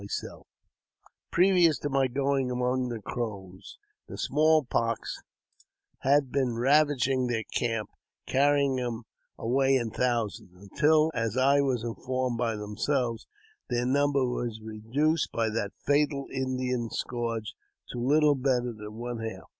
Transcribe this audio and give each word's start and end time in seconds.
148 0.01 0.31
AUTOBIOGBAPHY 0.31 0.39
OF 0.39 1.31
Previous 1.31 1.77
to 1.77 1.89
my 1.91 2.07
going 2.07 2.49
among 2.49 2.89
the 2.89 2.99
Crows, 3.03 3.77
the 4.07 4.17
small 4.17 4.63
pox 4.63 5.21
had 5.99 6.31
been 6.31 6.55
ravaging 6.57 7.27
their 7.27 7.43
camp, 7.53 7.87
carrying 8.25 8.77
them 8.77 9.03
away 9.37 9.75
in 9.75 9.91
thousands, 9.91 10.49
until, 10.59 11.11
as 11.13 11.37
I 11.37 11.61
was 11.61 11.83
informed 11.83 12.39
by 12.39 12.55
themselves, 12.55 13.27
their 13.69 13.85
nmnber 13.85 14.27
was 14.27 14.59
reduced 14.63 15.31
by 15.31 15.49
that 15.49 15.73
fatal 15.85 16.25
Indian 16.33 16.89
scourge 16.89 17.53
to 17.89 17.99
little 17.99 18.33
better 18.33 18.73
than 18.75 18.95
one 18.95 19.19
half. 19.19 19.49